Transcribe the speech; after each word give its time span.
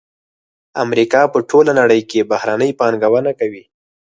امریکا 0.83 1.21
په 1.33 1.39
ټوله 1.49 1.71
نړۍ 1.81 2.01
کې 2.09 2.27
بهرنۍ 2.31 2.69
پانګونه 2.79 3.31
کوي 3.39 3.63